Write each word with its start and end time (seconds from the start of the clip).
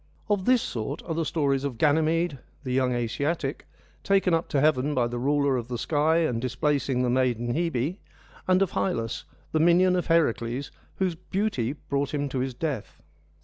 Of 0.29 0.45
this 0.45 0.63
sort 0.63 1.03
are 1.03 1.13
the 1.13 1.23
stories 1.25 1.63
of 1.63 1.77
Ganymede, 1.77 2.39
the 2.63 2.73
young 2.73 2.91
Asiatic, 2.95 3.67
taken 4.03 4.33
up 4.33 4.49
to 4.49 4.59
heaven 4.59 4.95
by 4.95 5.05
the 5.05 5.19
ruler 5.19 5.57
of 5.57 5.67
the 5.67 5.77
sky 5.77 6.17
and 6.25 6.41
displacing 6.41 7.03
the 7.03 7.09
maiden 7.11 7.53
Hebe, 7.53 7.99
and 8.47 8.63
of 8.63 8.71
Hylas, 8.71 9.25
the 9.51 9.59
minion 9.59 9.95
of 9.95 10.07
Heracles, 10.07 10.71
whose 10.95 11.13
beauty 11.13 11.73
brought 11.73 12.15
him 12.15 12.29
to 12.29 12.39
his 12.39 12.55
death. 12.55 12.99